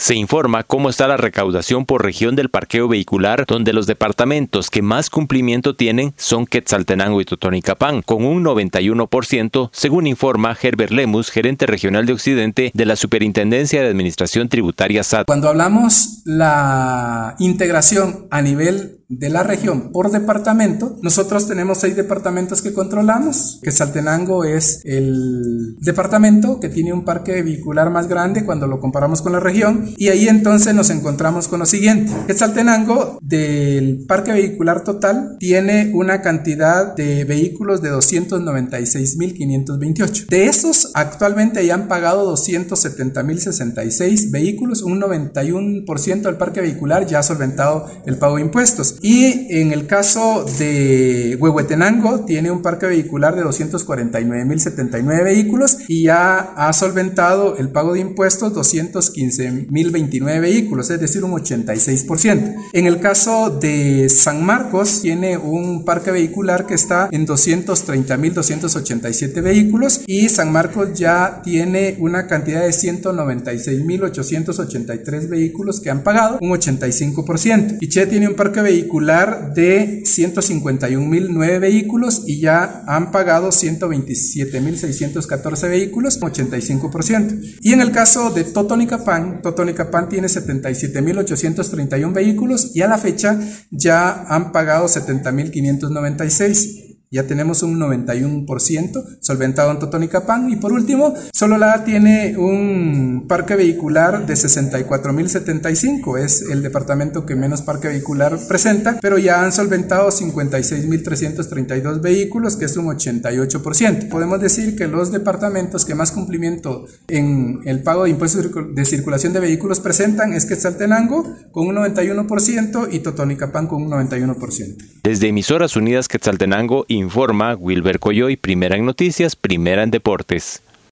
[0.00, 4.80] se informa cómo está la recaudación por región del parqueo vehicular, donde los departamentos que
[4.80, 11.66] más cumplimiento tienen son Quetzaltenango y Totonicapán, con un 91%, según informa Herbert Lemus, gerente
[11.66, 15.26] regional de Occidente de la Superintendencia de Administración Tributaria SAT.
[15.26, 22.62] Cuando hablamos la integración a nivel de la región por departamento, nosotros tenemos seis departamentos
[22.62, 23.58] que controlamos.
[23.62, 29.20] Que Saltenango es el departamento que tiene un parque vehicular más grande cuando lo comparamos
[29.20, 29.92] con la región.
[29.96, 32.12] Y ahí entonces nos encontramos con lo siguiente.
[32.34, 40.28] Saltenango del parque vehicular total tiene una cantidad de vehículos de 296.528.
[40.28, 47.22] De esos actualmente ya han pagado 270.066 vehículos, un 91% del parque vehicular ya ha
[47.22, 48.99] solventado el pago de impuestos.
[49.02, 56.38] Y en el caso de Huehuetenango, tiene un parque vehicular de 249.079 vehículos y ya
[56.38, 62.54] ha solventado el pago de impuestos 215.029 vehículos, es decir, un 86%.
[62.72, 70.02] En el caso de San Marcos, tiene un parque vehicular que está en 230.287 vehículos
[70.06, 77.78] y San Marcos ya tiene una cantidad de 196.883 vehículos que han pagado, un 85%.
[77.80, 86.20] Y Che tiene un parque vehicular de 151.009 vehículos y ya han pagado 127.614 vehículos,
[86.20, 87.58] 85%.
[87.60, 93.38] Y en el caso de Totonicapán, Totonicapán tiene 77.831 vehículos y a la fecha
[93.70, 100.48] ya han pagado 70.596 ya tenemos un 91% solventado en Totonicapán.
[100.50, 106.18] Y por último, Sololá tiene un parque vehicular de 64.075.
[106.18, 112.66] Es el departamento que menos parque vehicular presenta, pero ya han solventado 56.332 vehículos, que
[112.66, 114.08] es un 88%.
[114.08, 119.32] Podemos decir que los departamentos que más cumplimiento en el pago de impuestos de circulación
[119.32, 124.76] de vehículos presentan es Quetzaltenango con un 91% y Totonicapán con un 91%.
[125.02, 130.62] Desde Emisoras Unidas Quetzaltenango y informa Wilber Coyoy, primera en noticias, primera en deportes.